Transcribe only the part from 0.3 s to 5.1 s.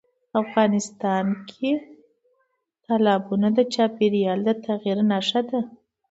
افغانستان کې تالابونه د چاپېریال د تغیر